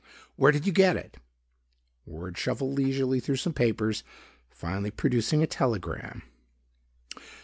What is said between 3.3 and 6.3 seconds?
some papers, finally producing a telegram.